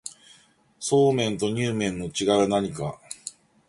[0.79, 2.99] そうめんとにゅう麵の違いは何か